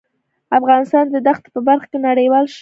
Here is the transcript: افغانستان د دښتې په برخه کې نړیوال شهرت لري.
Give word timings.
افغانستان 0.59 1.05
د 1.09 1.15
دښتې 1.27 1.49
په 1.53 1.61
برخه 1.67 1.87
کې 1.91 1.97
نړیوال 2.07 2.45
شهرت 2.45 2.53
لري. 2.53 2.59